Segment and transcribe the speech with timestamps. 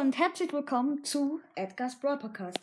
[0.00, 2.58] und herzlich willkommen zu Edgar's Brawl Podcast.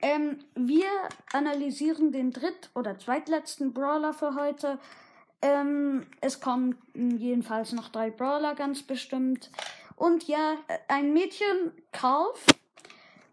[0.00, 0.88] ähm, wir
[1.32, 4.80] analysieren den dritt- oder zweitletzten Brawler für heute.
[5.42, 9.48] Ähm, es kommen jedenfalls noch drei Brawler ganz bestimmt.
[9.94, 12.44] Und ja, äh, ein Mädchen, Kauf.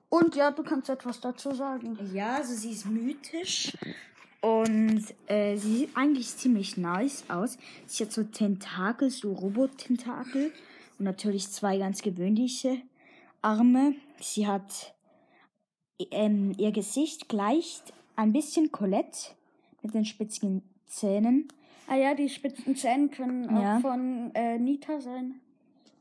[0.09, 1.97] Und ja, du kannst etwas dazu sagen.
[2.13, 3.75] Ja, also sie ist mythisch
[4.41, 7.57] und äh, sie sieht eigentlich ziemlich nice aus.
[7.87, 10.51] Sie hat so Tentakel, so Robot-Tentakel
[10.99, 12.83] und natürlich zwei ganz gewöhnliche
[13.41, 13.95] Arme.
[14.19, 14.93] Sie hat
[16.11, 19.31] ähm, ihr Gesicht gleicht ein bisschen Colette
[19.81, 21.47] mit den spitzigen Zähnen.
[21.87, 23.79] Ah ja, die spitzen Zähne können auch Ja.
[23.79, 25.35] von äh, Nita sein.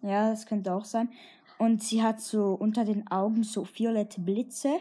[0.02, 1.09] Ja, das könnte auch sein.
[1.59, 4.78] Und sie hat so unter den Augen so violette Blitze.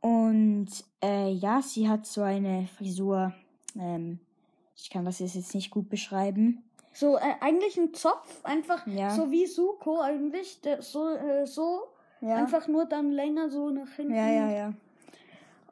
[0.00, 0.68] Und
[1.02, 3.32] äh, ja, sie hat so eine Frisur.
[3.78, 4.18] Ähm,
[4.76, 6.62] ich kann das jetzt nicht gut beschreiben.
[6.94, 9.10] So, äh, eigentlich ein Zopf, einfach Ja.
[9.10, 10.60] so wie Suko eigentlich.
[10.60, 11.82] Der, so, äh, so
[12.20, 12.36] Ja.
[12.36, 14.14] einfach nur dann länger so nach hinten.
[14.14, 14.72] Ja, ja, ja.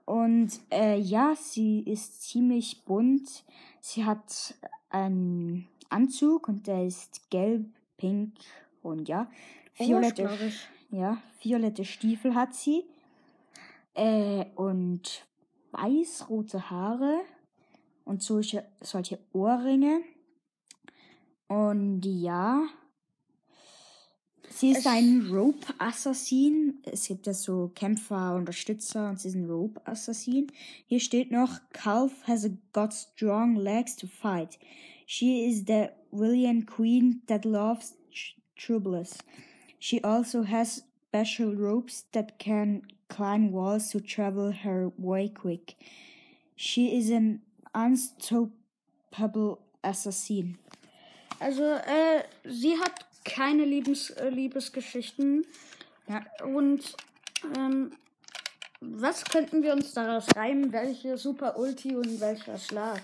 [0.07, 3.45] Und äh, ja, sie ist ziemlich bunt.
[3.81, 4.55] Sie hat
[4.89, 8.35] einen Anzug und der ist gelb, pink
[8.83, 9.31] und ja.
[9.77, 10.67] Violette, ich.
[10.91, 12.85] ja, violette Stiefel hat sie.
[13.95, 15.27] Äh, und
[15.73, 17.21] weiß-rote Haare
[18.05, 20.01] und solche, solche Ohrringe.
[21.51, 22.63] Und ja,
[24.51, 26.79] sie ist Es- ein Rope-Assassin.
[26.85, 30.47] Es gibt ja so Kämpfer, Unterstützer und sie ist ein Rope-Assassin.
[30.87, 34.61] Hier steht noch, Calf has got strong legs to fight.
[35.07, 39.19] She is the William Queen that loves tr- troubles.
[39.81, 45.75] She also has special ropes that can climb walls to travel her way quick.
[46.55, 47.41] She is an
[47.75, 50.59] unstoppable assassin.
[51.41, 52.93] Also, äh, sie hat
[53.25, 55.47] keine Liebes, äh, Liebesgeschichten.
[56.07, 56.25] Ja.
[56.45, 56.95] Und,
[57.57, 57.93] ähm,
[58.81, 60.73] was könnten wir uns daraus reimen?
[60.73, 63.03] Welche Super Ulti und welcher Schlag?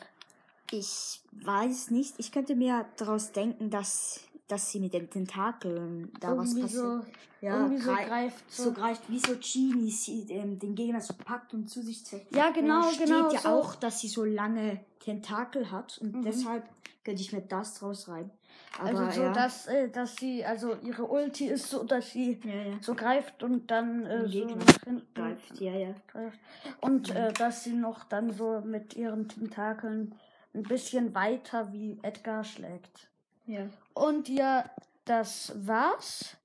[0.70, 2.14] Ich weiß nicht.
[2.18, 6.82] Ich könnte mir daraus denken, dass, dass sie mit den Tentakeln da was Irgendwie passiert.
[6.82, 8.62] so, ja, irgendwie so grei- greift so.
[8.64, 12.22] so greift wie so Genie, sie ähm, den Gegner so packt und zu sich zieht.
[12.34, 13.48] Ja, genau, da steht genau, ja so.
[13.48, 16.22] auch, dass sie so lange Tentakel hat und Mhm.
[16.22, 16.64] deshalb
[17.04, 18.30] könnte ich mir das draus reiben.
[18.78, 19.32] Aber also so, ja.
[19.32, 22.76] dass, äh, dass sie, also ihre Ulti ist so, dass sie ja, ja.
[22.80, 25.94] so greift und dann äh, so nach hinten greift, ja, ja.
[26.08, 26.38] greift.
[26.80, 30.14] Und äh, dass sie noch dann so mit ihren Tentakeln
[30.54, 33.08] ein bisschen weiter wie Edgar schlägt.
[33.46, 33.68] Ja.
[33.94, 34.68] Und ja,
[35.04, 36.36] das war's.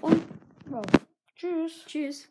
[0.00, 0.22] Und
[0.70, 0.82] ja,
[1.36, 1.84] tschüss.
[1.86, 2.28] Tschüss.